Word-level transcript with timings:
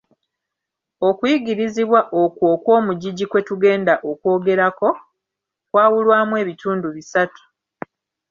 Okuyigirizibwa 1.07 1.99
okwo 2.21 2.45
okw'omugigi 2.55 3.25
kwe 3.31 3.41
tugenda 3.47 3.93
okwogerako, 4.09 4.89
kwawulwamu 5.69 6.33
ebitundu 6.41 6.87
bisatu. 6.95 7.43